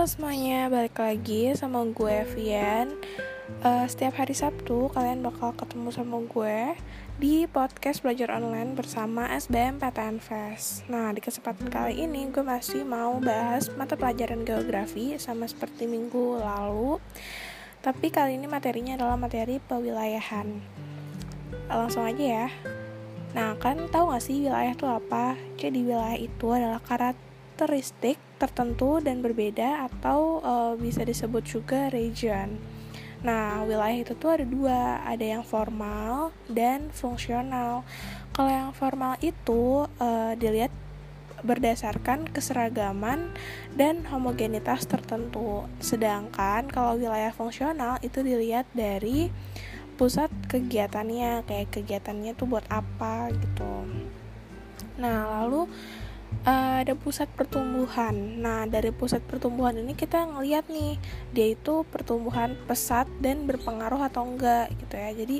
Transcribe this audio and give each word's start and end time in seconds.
Halo 0.00 0.16
semuanya, 0.16 0.72
balik 0.72 0.96
lagi 0.96 1.52
sama 1.52 1.84
gue 1.84 2.24
Vian. 2.32 2.88
Uh, 3.60 3.84
Setiap 3.84 4.16
hari 4.16 4.32
Sabtu 4.32 4.88
kalian 4.96 5.20
bakal 5.20 5.52
ketemu 5.52 5.92
sama 5.92 6.24
gue 6.24 6.72
Di 7.20 7.44
podcast 7.44 8.00
belajar 8.00 8.32
online 8.32 8.72
bersama 8.72 9.28
SBM 9.28 9.76
PTN 9.76 10.16
Fest 10.16 10.88
Nah 10.88 11.12
di 11.12 11.20
kesempatan 11.20 11.68
kali 11.68 12.00
ini 12.00 12.32
gue 12.32 12.40
masih 12.40 12.80
mau 12.80 13.20
bahas 13.20 13.68
mata 13.76 13.92
pelajaran 13.92 14.40
geografi 14.40 15.20
Sama 15.20 15.44
seperti 15.44 15.84
minggu 15.84 16.40
lalu. 16.40 16.96
Tapi 17.84 18.08
kali 18.08 18.40
ini 18.40 18.48
materinya 18.48 18.96
adalah 18.96 19.20
materi 19.20 19.60
pewilayahan. 19.60 20.48
Langsung 21.68 22.08
aja 22.08 22.48
ya. 22.48 22.48
Nah 23.36 23.52
kan 23.60 23.84
tahu 23.92 24.16
gak 24.16 24.24
sih 24.24 24.48
wilayah 24.48 24.72
itu 24.72 24.88
apa? 24.88 25.36
Jadi 25.60 25.84
wilayah 25.84 26.16
itu 26.16 26.56
adalah 26.56 26.80
karakteristik 26.80 28.16
tertentu 28.40 29.04
dan 29.04 29.20
berbeda 29.20 29.84
atau 29.92 30.40
uh, 30.40 30.72
bisa 30.80 31.04
disebut 31.04 31.44
juga 31.44 31.92
region. 31.92 32.56
Nah, 33.20 33.68
wilayah 33.68 34.00
itu 34.00 34.16
tuh 34.16 34.40
ada 34.40 34.46
dua, 34.48 35.04
ada 35.04 35.20
yang 35.20 35.44
formal 35.44 36.32
dan 36.48 36.88
fungsional. 36.88 37.84
Kalau 38.32 38.48
yang 38.48 38.72
formal 38.72 39.20
itu 39.20 39.84
uh, 40.00 40.32
dilihat 40.40 40.72
berdasarkan 41.44 42.28
keseragaman 42.32 43.32
dan 43.76 44.08
homogenitas 44.08 44.88
tertentu. 44.88 45.68
Sedangkan 45.80 46.68
kalau 46.72 46.96
wilayah 46.96 47.32
fungsional 47.32 48.00
itu 48.00 48.24
dilihat 48.24 48.64
dari 48.72 49.28
pusat 50.00 50.32
kegiatannya, 50.48 51.44
kayak 51.44 51.76
kegiatannya 51.76 52.32
tuh 52.32 52.48
buat 52.48 52.64
apa 52.72 53.28
gitu. 53.36 53.84
Nah, 55.00 55.28
lalu 55.40 55.68
uh, 56.44 56.80
ada 56.80 56.94
pusat 56.96 57.28
pertumbuhan. 57.32 58.14
Nah, 58.40 58.64
dari 58.64 58.92
pusat 58.94 59.20
pertumbuhan 59.24 59.76
ini 59.76 59.92
kita 59.92 60.24
ngeliat 60.24 60.68
nih, 60.72 60.96
dia 61.34 61.52
itu 61.52 61.84
pertumbuhan 61.88 62.56
pesat 62.64 63.08
dan 63.20 63.44
berpengaruh 63.44 64.00
atau 64.08 64.24
enggak 64.24 64.72
gitu 64.80 64.94
ya. 64.96 65.10
Jadi 65.12 65.38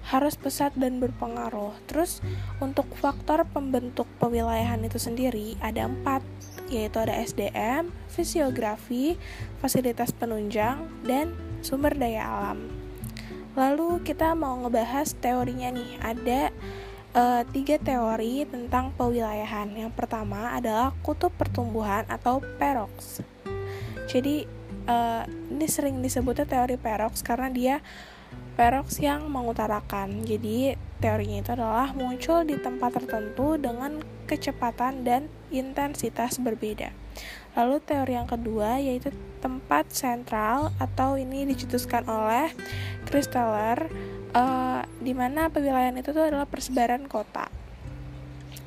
harus 0.00 0.34
pesat 0.34 0.72
dan 0.78 0.96
berpengaruh. 0.98 1.76
Terus 1.84 2.24
untuk 2.58 2.88
faktor 2.96 3.44
pembentuk 3.44 4.08
pewilayahan 4.16 4.80
itu 4.82 4.96
sendiri 4.96 5.60
ada 5.60 5.86
empat, 5.86 6.24
yaitu 6.72 6.96
ada 6.98 7.12
SDM, 7.20 7.92
fisiografi, 8.08 9.20
fasilitas 9.60 10.10
penunjang, 10.16 10.88
dan 11.04 11.36
sumber 11.60 11.92
daya 11.92 12.24
alam. 12.24 12.58
Lalu 13.58 14.00
kita 14.06 14.32
mau 14.38 14.56
ngebahas 14.62 15.12
teorinya 15.18 15.74
nih. 15.74 15.98
Ada 16.00 16.54
uh, 17.14 17.42
tiga 17.50 17.76
teori 17.80 18.46
tentang 18.46 18.94
pewilayahan. 18.94 19.70
Yang 19.74 19.92
pertama 19.94 20.54
adalah 20.54 20.94
kutub 21.02 21.34
pertumbuhan 21.34 22.06
atau 22.06 22.42
perox. 22.58 23.22
Jadi 24.10 24.46
uh, 24.90 25.22
ini 25.26 25.66
sering 25.70 26.02
disebutnya 26.02 26.46
teori 26.46 26.74
perox 26.74 27.22
karena 27.22 27.48
dia 27.50 27.76
perox 28.58 28.98
yang 28.98 29.30
mengutarakan. 29.30 30.26
Jadi 30.26 30.74
teorinya 31.00 31.38
itu 31.40 31.50
adalah 31.54 31.94
muncul 31.94 32.44
di 32.44 32.58
tempat 32.58 32.98
tertentu 32.98 33.56
dengan 33.56 34.02
kecepatan 34.26 35.02
dan 35.02 35.26
intensitas 35.50 36.38
berbeda. 36.38 36.94
Lalu 37.58 37.82
teori 37.82 38.14
yang 38.14 38.30
kedua 38.30 38.78
yaitu 38.78 39.10
tempat 39.42 39.90
sentral 39.90 40.70
atau 40.78 41.18
ini 41.18 41.42
dicetuskan 41.48 42.06
oleh 42.06 42.54
Christeller 43.10 43.90
uh, 44.36 44.86
di 45.00 45.16
mana 45.16 45.48
pewilayahan 45.48 45.96
itu 45.96 46.12
tuh 46.12 46.28
adalah 46.28 46.46
persebaran 46.46 47.08
kota. 47.08 47.48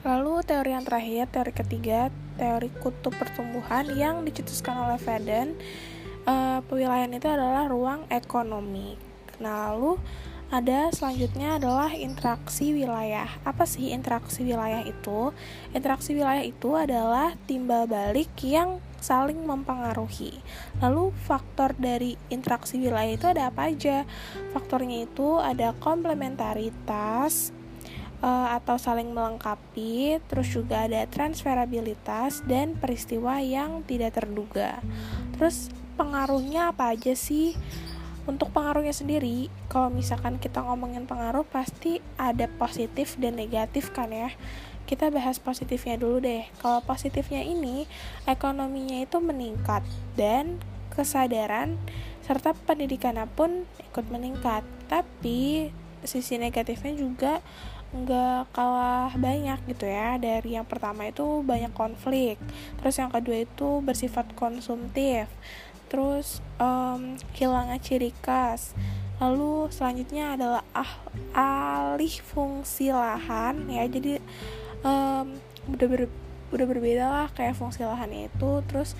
Lalu 0.03 0.43
teori 0.43 0.75
yang 0.75 0.83
terakhir, 0.83 1.31
teori 1.31 1.53
ketiga, 1.55 2.11
teori 2.35 2.67
kutub 2.81 3.15
pertumbuhan 3.15 3.87
yang 3.95 4.27
dicetuskan 4.27 4.75
oleh 4.75 4.99
Veden, 4.99 5.55
uh, 6.27 6.59
pewilayahan 6.67 7.13
itu 7.16 7.29
adalah 7.29 7.69
ruang 7.72 8.03
ekonomi. 8.11 8.99
Nah, 9.39 9.72
lalu 9.72 9.95
ada 10.53 10.94
selanjutnya 10.94 11.58
adalah 11.58 11.90
interaksi 11.97 12.78
wilayah. 12.78 13.25
Apa 13.41 13.66
sih 13.66 13.90
interaksi 13.90 14.46
wilayah 14.46 14.86
itu? 14.86 15.34
Interaksi 15.74 16.14
wilayah 16.14 16.46
itu 16.46 16.78
adalah 16.78 17.34
timbal 17.50 17.90
balik 17.90 18.30
yang 18.46 18.78
saling 19.02 19.41
mempengaruhi. 19.50 20.38
Lalu 20.78 21.09
faktor 21.25 21.74
dari 21.74 22.14
interaksi 22.30 22.78
wilayah 22.78 23.18
itu 23.18 23.25
ada 23.25 23.50
apa 23.50 23.74
aja? 23.74 24.06
Faktornya 24.53 25.09
itu 25.09 25.41
ada 25.41 25.74
komplementaritas 25.81 27.50
uh, 28.22 28.53
atau 28.53 28.78
saling 28.78 29.09
melengkapi, 29.09 30.22
terus 30.30 30.53
juga 30.53 30.85
ada 30.85 31.09
transferabilitas 31.09 32.46
dan 32.46 32.78
peristiwa 32.78 33.41
yang 33.41 33.81
tidak 33.90 34.22
terduga. 34.22 34.85
Terus 35.34 35.74
pengaruhnya 35.97 36.70
apa 36.70 36.94
aja 36.94 37.18
sih? 37.18 37.58
Untuk 38.23 38.56
pengaruhnya 38.56 38.95
sendiri, 38.95 39.51
kalau 39.67 39.91
misalkan 39.91 40.39
kita 40.39 40.63
ngomongin 40.63 41.03
pengaruh 41.03 41.44
pasti 41.44 42.00
ada 42.16 42.47
positif 42.56 43.19
dan 43.19 43.35
negatif 43.35 43.91
kan 43.91 44.11
ya 44.16 44.31
kita 44.84 45.07
bahas 45.11 45.39
positifnya 45.39 45.95
dulu 45.95 46.19
deh. 46.23 46.44
Kalau 46.59 46.84
positifnya 46.84 47.44
ini, 47.44 47.88
ekonominya 48.28 49.03
itu 49.03 49.17
meningkat 49.23 49.84
dan 50.19 50.59
kesadaran 50.91 51.79
serta 52.23 52.56
pendidikan 52.56 53.16
pun 53.31 53.67
ikut 53.91 54.06
meningkat. 54.11 54.63
Tapi 54.91 55.72
sisi 56.03 56.35
negatifnya 56.35 56.94
juga 57.00 57.40
nggak 57.94 58.57
kalah 58.57 59.13
banyak 59.13 59.69
gitu 59.69 59.85
ya 59.85 60.17
dari 60.17 60.57
yang 60.57 60.66
pertama 60.66 61.05
itu 61.05 61.45
banyak 61.45 61.69
konflik 61.78 62.41
terus 62.81 62.97
yang 62.97 63.13
kedua 63.13 63.45
itu 63.45 63.85
bersifat 63.85 64.34
konsumtif 64.34 65.29
terus 65.93 66.41
um, 66.57 67.13
hilangnya 67.37 67.77
ciri 67.77 68.09
khas. 68.25 68.73
Lalu 69.21 69.69
selanjutnya 69.69 70.33
adalah 70.33 70.65
ah, 70.73 70.97
alih 71.37 72.17
fungsi 72.25 72.89
lahan 72.89 73.69
ya. 73.69 73.85
Jadi 73.85 74.17
um, 74.81 75.37
udah 75.69 75.87
ber, 75.87 76.09
udah 76.49 76.65
berbeda 76.65 77.05
lah 77.05 77.27
kayak 77.37 77.53
fungsi 77.53 77.85
lahannya 77.85 78.33
itu. 78.33 78.65
Terus 78.65 78.97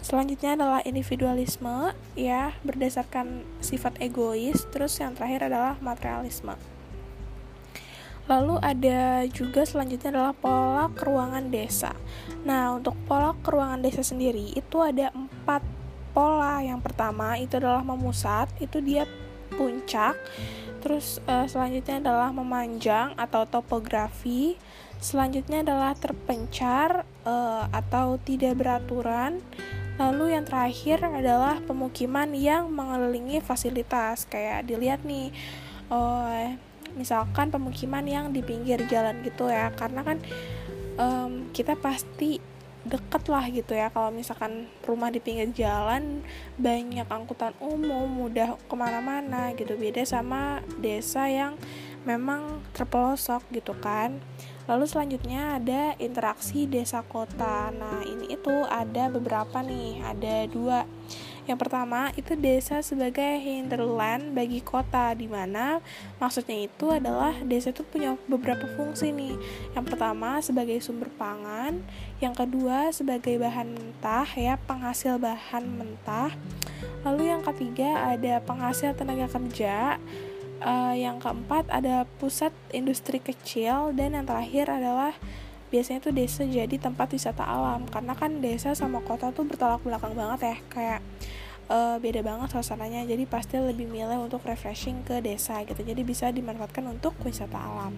selanjutnya 0.00 0.56
adalah 0.56 0.80
individualisme 0.80 1.92
ya 2.16 2.56
berdasarkan 2.64 3.44
sifat 3.60 4.00
egois. 4.00 4.64
Terus 4.72 4.96
yang 4.96 5.12
terakhir 5.12 5.52
adalah 5.52 5.76
materialisme. 5.84 6.56
Lalu 8.32 8.62
ada 8.62 9.26
juga 9.28 9.68
selanjutnya 9.68 10.14
adalah 10.16 10.32
pola 10.32 10.88
keruangan 10.96 11.52
desa. 11.52 11.92
Nah 12.48 12.80
untuk 12.80 12.96
pola 13.04 13.36
keruangan 13.44 13.84
desa 13.84 14.00
sendiri 14.00 14.54
itu 14.56 14.78
ada 14.80 15.12
empat 15.12 15.79
pola 16.10 16.60
yang 16.60 16.82
pertama 16.82 17.38
itu 17.38 17.56
adalah 17.56 17.82
memusat 17.86 18.50
itu 18.58 18.82
dia 18.82 19.08
puncak 19.54 20.18
terus 20.80 21.20
uh, 21.28 21.44
selanjutnya 21.44 22.00
adalah 22.00 22.32
memanjang 22.32 23.12
atau 23.14 23.44
topografi 23.44 24.56
Selanjutnya 25.00 25.64
adalah 25.64 25.96
terpencar 25.96 27.08
uh, 27.24 27.64
atau 27.72 28.20
tidak 28.20 28.60
beraturan. 28.60 29.40
Lalu 29.96 30.36
yang 30.36 30.44
terakhir 30.44 31.00
adalah 31.00 31.56
pemukiman 31.64 32.28
yang 32.36 32.68
mengelilingi 32.68 33.40
fasilitas. 33.40 34.28
Kayak 34.28 34.68
dilihat 34.68 35.00
nih, 35.08 35.32
uh, 35.88 36.52
misalkan 37.00 37.48
pemukiman 37.48 38.04
yang 38.04 38.28
di 38.28 38.44
pinggir 38.44 38.84
jalan 38.92 39.24
gitu 39.24 39.48
ya, 39.48 39.72
karena 39.72 40.04
kan 40.04 40.20
um, 41.00 41.48
kita 41.56 41.80
pasti 41.80 42.36
deket 42.88 43.28
lah 43.28 43.44
gitu 43.52 43.76
ya 43.76 43.92
kalau 43.92 44.08
misalkan 44.08 44.64
rumah 44.88 45.12
di 45.12 45.20
pinggir 45.20 45.52
jalan 45.52 46.24
banyak 46.56 47.04
angkutan 47.04 47.52
umum 47.60 48.08
mudah 48.08 48.56
ke 48.56 48.74
mana-mana 48.76 49.52
gitu 49.52 49.76
beda 49.76 50.00
sama 50.08 50.64
desa 50.80 51.28
yang 51.28 51.60
memang 52.08 52.64
terpelosok 52.72 53.44
gitu 53.52 53.76
kan 53.76 54.16
Lalu 54.70 54.86
selanjutnya 54.86 55.58
ada 55.58 55.98
interaksi 55.98 56.62
desa 56.70 57.02
kota. 57.02 57.74
Nah, 57.74 58.06
ini 58.06 58.30
itu 58.30 58.54
ada 58.70 59.10
beberapa 59.10 59.66
nih, 59.66 59.98
ada 60.06 60.46
dua. 60.46 60.86
Yang 61.50 61.66
pertama 61.66 62.14
itu 62.14 62.38
desa 62.38 62.78
sebagai 62.78 63.42
hinterland 63.42 64.38
bagi 64.38 64.62
kota 64.62 65.10
di 65.18 65.26
mana 65.26 65.82
maksudnya 66.22 66.62
itu 66.62 66.94
adalah 66.94 67.34
desa 67.42 67.74
itu 67.74 67.82
punya 67.82 68.14
beberapa 68.30 68.70
fungsi 68.78 69.10
nih. 69.10 69.34
Yang 69.74 69.84
pertama 69.90 70.38
sebagai 70.38 70.78
sumber 70.78 71.10
pangan, 71.18 71.82
yang 72.22 72.38
kedua 72.38 72.94
sebagai 72.94 73.34
bahan 73.42 73.74
mentah 73.74 74.30
ya, 74.38 74.62
penghasil 74.62 75.18
bahan 75.18 75.66
mentah. 75.74 76.30
Lalu 77.02 77.34
yang 77.34 77.42
ketiga 77.42 78.14
ada 78.14 78.38
penghasil 78.46 78.94
tenaga 78.94 79.26
kerja 79.26 79.98
uh, 80.62 80.94
yang 80.94 81.18
keempat 81.18 81.66
ada 81.66 82.06
pusat 82.20 82.54
industri 82.70 83.18
kecil 83.18 83.90
dan 83.96 84.14
yang 84.14 84.26
terakhir 84.28 84.70
adalah 84.70 85.16
biasanya 85.70 86.02
tuh 86.02 86.12
desa 86.12 86.42
jadi 86.44 86.76
tempat 86.76 87.14
wisata 87.14 87.46
alam. 87.46 87.86
Karena 87.86 88.12
kan 88.18 88.42
desa 88.42 88.74
sama 88.74 89.00
kota 89.00 89.30
tuh 89.30 89.46
bertolak 89.46 89.80
belakang 89.86 90.12
banget 90.18 90.40
ya. 90.52 90.56
Kayak 90.68 91.00
uh, 91.70 91.96
beda 92.02 92.20
banget 92.20 92.50
suasananya. 92.50 93.06
Jadi 93.06 93.24
pasti 93.24 93.56
lebih 93.56 93.86
milih 93.86 94.26
untuk 94.26 94.42
refreshing 94.42 95.06
ke 95.06 95.22
desa 95.22 95.62
gitu. 95.62 95.80
Jadi 95.80 96.02
bisa 96.02 96.28
dimanfaatkan 96.28 96.84
untuk 96.90 97.14
wisata 97.22 97.56
alam. 97.56 97.94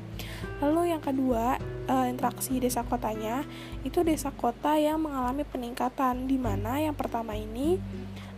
Lalu 0.60 0.92
yang 0.92 1.02
kedua 1.02 1.56
uh, 1.88 2.06
interaksi 2.06 2.60
desa 2.60 2.84
kotanya 2.84 3.42
itu 3.82 4.04
desa 4.04 4.30
kota 4.30 4.76
yang 4.76 5.00
mengalami 5.00 5.42
peningkatan. 5.48 6.28
Di 6.28 6.36
mana 6.36 6.78
yang 6.78 6.94
pertama 6.94 7.32
ini 7.34 7.80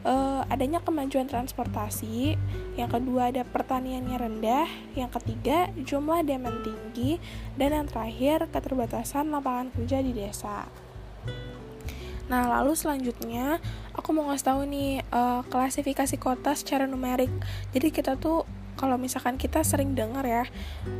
uh, 0.04 0.44
adanya 0.52 0.78
kemajuan 0.84 1.26
transportasi, 1.26 2.36
yang 2.76 2.90
kedua 2.92 3.32
ada 3.32 3.42
pertaniannya 3.42 4.16
rendah, 4.20 4.68
yang 4.94 5.10
ketiga 5.10 5.72
jumlah 5.80 6.22
demand 6.22 6.62
tinggi, 6.62 7.18
dan 7.58 7.74
yang 7.74 7.86
terakhir 7.88 8.46
keterbatasan 8.52 9.32
lapangan 9.32 9.72
kerja 9.74 10.04
di 10.04 10.12
desa. 10.12 10.68
Nah, 12.24 12.48
lalu 12.48 12.72
selanjutnya 12.72 13.60
aku 13.92 14.16
mau 14.16 14.32
ngasih 14.32 14.48
tahu 14.48 14.60
nih 14.64 15.04
uh, 15.12 15.44
klasifikasi 15.44 16.16
kota 16.16 16.56
secara 16.56 16.88
numerik. 16.88 17.28
Jadi 17.76 17.92
kita 17.92 18.16
tuh 18.16 18.48
kalau 18.80 18.96
misalkan 18.96 19.36
kita 19.36 19.60
sering 19.60 19.92
dengar 19.92 20.24
ya, 20.24 20.44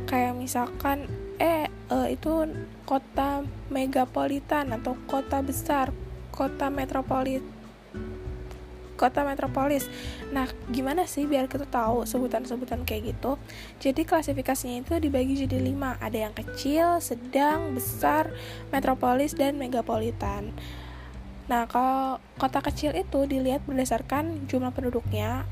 kayak 0.05 0.37
misalkan 0.37 1.09
eh 1.41 1.67
uh, 1.91 2.07
itu 2.07 2.47
kota 2.85 3.43
megapolitan 3.73 4.69
atau 4.71 4.93
kota 5.09 5.41
besar, 5.41 5.91
kota 6.29 6.69
metropolit 6.69 7.41
kota 8.95 9.27
metropolis. 9.27 9.85
Nah, 10.31 10.49
gimana 10.71 11.05
sih 11.05 11.27
biar 11.29 11.51
kita 11.51 11.67
tahu 11.67 12.07
sebutan-sebutan 12.09 12.87
kayak 12.87 13.15
gitu? 13.15 13.37
Jadi 13.83 14.07
klasifikasinya 14.07 14.81
itu 14.81 14.97
dibagi 14.97 15.45
jadi 15.45 15.59
lima. 15.61 15.99
Ada 15.99 16.31
yang 16.31 16.33
kecil, 16.33 17.03
sedang, 17.03 17.75
besar, 17.75 18.31
metropolis, 18.71 19.35
dan 19.35 19.59
megapolitan. 19.59 20.55
Nah, 21.45 21.69
kalau 21.69 22.17
kota 22.41 22.63
kecil 22.65 22.97
itu 22.97 23.29
dilihat 23.29 23.61
berdasarkan 23.69 24.49
jumlah 24.49 24.73
penduduknya 24.73 25.45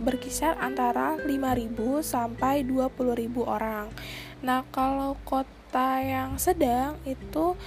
berkisar 0.00 0.56
antara 0.56 1.20
5.000 1.20 1.76
sampai 2.00 2.64
20.000 2.64 3.44
orang. 3.44 3.92
Nah, 4.40 4.64
kalau 4.72 5.18
kota 5.28 6.00
yang 6.00 6.40
sedang 6.40 6.96
itu 7.04 7.58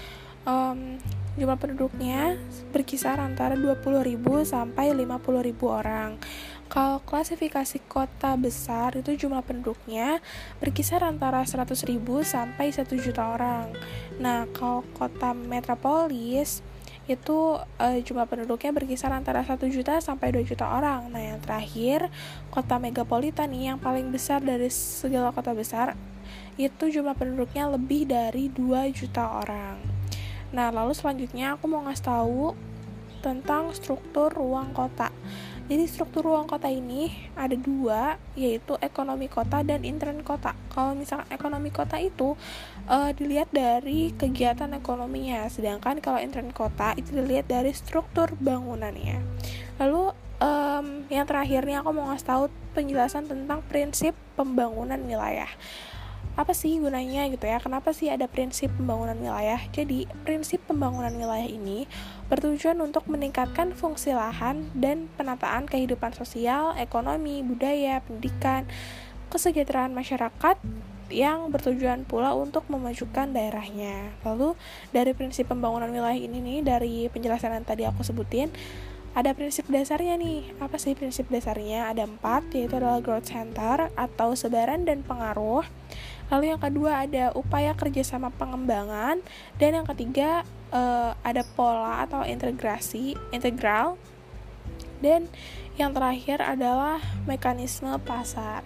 um, 0.48 0.98
jumlah 1.34 1.58
penduduknya 1.58 2.38
berkisar 2.70 3.18
antara 3.18 3.58
20.000 3.58 4.18
sampai 4.46 4.94
50.000 4.94 5.58
orang. 5.66 6.22
Kalau 6.74 7.06
klasifikasi 7.06 7.86
kota 7.86 8.34
besar 8.34 8.98
itu 8.98 9.14
jumlah 9.14 9.46
penduduknya 9.46 10.18
berkisar 10.58 11.06
antara 11.06 11.46
100.000 11.46 12.02
sampai 12.26 12.74
1 12.74 12.90
juta 12.98 13.38
orang. 13.38 13.70
Nah, 14.18 14.50
kalau 14.50 14.82
kota 14.98 15.38
metropolis 15.38 16.66
itu 17.06 17.60
uh, 17.62 18.00
jumlah 18.00 18.26
penduduknya 18.26 18.72
berkisar 18.74 19.14
antara 19.14 19.46
1 19.46 19.60
juta 19.70 20.02
sampai 20.02 20.34
2 20.34 20.50
juta 20.50 20.66
orang. 20.66 21.14
Nah, 21.14 21.22
yang 21.22 21.40
terakhir, 21.46 22.10
kota 22.50 22.82
megapolitan 22.82 23.54
nih 23.54 23.76
yang 23.76 23.78
paling 23.78 24.10
besar 24.10 24.42
dari 24.42 24.74
segala 24.74 25.30
kota 25.30 25.54
besar 25.54 25.94
itu 26.58 26.90
jumlah 26.90 27.14
penduduknya 27.14 27.70
lebih 27.70 28.10
dari 28.10 28.50
2 28.50 28.90
juta 28.90 29.30
orang. 29.46 29.93
Nah, 30.54 30.70
lalu 30.70 30.94
selanjutnya 30.94 31.58
aku 31.58 31.66
mau 31.66 31.82
ngasih 31.84 32.06
tahu 32.06 32.54
tentang 33.26 33.74
struktur 33.74 34.30
ruang 34.30 34.76
kota. 34.76 35.10
Jadi 35.64 35.88
struktur 35.88 36.28
ruang 36.28 36.44
kota 36.44 36.68
ini 36.68 37.08
ada 37.40 37.56
dua, 37.56 38.20
yaitu 38.36 38.76
ekonomi 38.84 39.32
kota 39.32 39.64
dan 39.64 39.88
intern 39.88 40.20
kota. 40.20 40.54
Kalau 40.68 40.92
misalkan 40.92 41.32
ekonomi 41.32 41.72
kota 41.72 41.96
itu 42.04 42.36
uh, 42.92 43.16
dilihat 43.16 43.48
dari 43.56 44.12
kegiatan 44.12 44.76
ekonominya, 44.76 45.48
sedangkan 45.48 46.04
kalau 46.04 46.20
intern 46.20 46.52
kota 46.52 46.92
itu 47.00 47.16
dilihat 47.16 47.48
dari 47.48 47.72
struktur 47.72 48.36
bangunannya. 48.44 49.24
Lalu 49.80 50.12
um, 50.44 50.88
yang 51.08 51.24
terakhirnya 51.24 51.80
aku 51.80 51.96
mau 51.96 52.12
ngasih 52.12 52.28
tahu 52.28 52.44
penjelasan 52.76 53.32
tentang 53.32 53.64
prinsip 53.72 54.12
pembangunan 54.36 55.00
wilayah 55.00 55.48
apa 56.34 56.58
sih 56.58 56.82
gunanya 56.82 57.30
gitu 57.30 57.46
ya? 57.46 57.62
Kenapa 57.62 57.94
sih 57.94 58.10
ada 58.10 58.26
prinsip 58.26 58.74
pembangunan 58.74 59.14
wilayah? 59.14 59.62
Jadi 59.70 60.10
prinsip 60.26 60.66
pembangunan 60.66 61.14
wilayah 61.14 61.46
ini 61.46 61.86
bertujuan 62.26 62.82
untuk 62.82 63.06
meningkatkan 63.06 63.78
fungsi 63.78 64.18
lahan 64.18 64.66
dan 64.74 65.06
penataan 65.14 65.70
kehidupan 65.70 66.18
sosial 66.18 66.74
ekonomi 66.82 67.46
budaya 67.46 68.02
pendidikan 68.02 68.66
kesejahteraan 69.30 69.94
masyarakat 69.94 70.58
yang 71.14 71.54
bertujuan 71.54 72.10
pula 72.10 72.34
untuk 72.34 72.66
memajukan 72.66 73.30
daerahnya. 73.30 74.18
Lalu 74.26 74.58
dari 74.90 75.14
prinsip 75.14 75.54
pembangunan 75.54 75.94
wilayah 75.94 76.18
ini 76.18 76.42
nih 76.42 76.60
dari 76.66 76.96
penjelasan 77.14 77.54
yang 77.62 77.66
tadi 77.66 77.86
aku 77.86 78.02
sebutin 78.02 78.50
ada 79.14 79.38
prinsip 79.38 79.70
dasarnya 79.70 80.18
nih. 80.18 80.58
Apa 80.58 80.82
sih 80.82 80.98
prinsip 80.98 81.30
dasarnya? 81.30 81.94
Ada 81.94 82.10
empat 82.10 82.50
yaitu 82.58 82.82
adalah 82.82 82.98
growth 82.98 83.30
center 83.30 83.94
atau 83.94 84.34
sebaran 84.34 84.90
dan 84.90 85.06
pengaruh 85.06 85.62
Lalu 86.34 86.50
yang 86.50 86.58
kedua 86.58 87.06
ada 87.06 87.30
upaya 87.38 87.78
kerjasama 87.78 88.34
pengembangan. 88.34 89.22
Dan 89.62 89.78
yang 89.78 89.86
ketiga 89.86 90.42
uh, 90.74 91.14
ada 91.22 91.46
pola 91.54 92.02
atau 92.10 92.26
integrasi 92.26 93.14
integral. 93.30 94.02
Dan 94.98 95.30
yang 95.78 95.94
terakhir 95.94 96.42
adalah 96.42 96.98
mekanisme 97.30 97.94
pasar. 98.02 98.66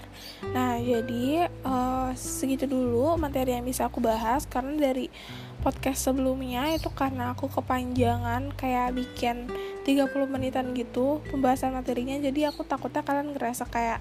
Nah, 0.56 0.80
jadi 0.80 1.52
uh, 1.68 2.16
segitu 2.16 2.72
dulu 2.72 3.20
materi 3.20 3.52
yang 3.60 3.68
bisa 3.68 3.92
aku 3.92 4.00
bahas. 4.00 4.48
Karena 4.48 4.80
dari 4.80 5.12
podcast 5.60 6.08
sebelumnya 6.08 6.72
itu 6.72 6.88
karena 6.96 7.36
aku 7.36 7.52
kepanjangan 7.52 8.56
kayak 8.56 8.96
bikin 8.96 9.52
30 9.84 10.08
menitan 10.32 10.72
gitu 10.72 11.20
pembahasan 11.28 11.76
materinya. 11.76 12.16
Jadi 12.16 12.48
aku 12.48 12.64
takutnya 12.64 13.04
kalian 13.04 13.36
ngerasa 13.36 13.68
kayak 13.68 14.00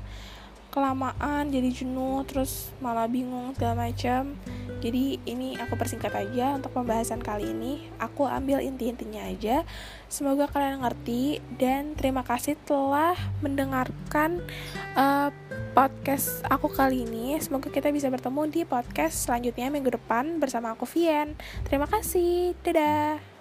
kelamaan 0.76 1.48
jadi 1.48 1.72
jenuh 1.72 2.20
terus 2.28 2.68
malah 2.84 3.08
bingung 3.08 3.56
segala 3.56 3.88
macam. 3.88 4.36
Jadi 4.84 5.16
ini 5.24 5.56
aku 5.56 5.72
persingkat 5.72 6.12
aja 6.12 6.52
untuk 6.52 6.76
pembahasan 6.76 7.24
kali 7.24 7.48
ini. 7.48 7.88
Aku 7.96 8.28
ambil 8.28 8.60
inti-intinya 8.60 9.24
aja. 9.24 9.64
Semoga 10.12 10.44
kalian 10.52 10.84
ngerti 10.84 11.40
dan 11.56 11.96
terima 11.96 12.20
kasih 12.20 12.60
telah 12.68 13.16
mendengarkan 13.40 14.44
uh, 14.92 15.32
podcast 15.72 16.44
aku 16.52 16.68
kali 16.68 17.08
ini. 17.08 17.40
Semoga 17.40 17.72
kita 17.72 17.88
bisa 17.88 18.12
bertemu 18.12 18.44
di 18.52 18.62
podcast 18.68 19.24
selanjutnya 19.24 19.72
minggu 19.72 19.96
depan 19.96 20.36
bersama 20.36 20.76
aku 20.76 20.84
Vian 20.84 21.40
terima 21.64 21.88
kasih. 21.88 22.52
Dadah 22.60 23.35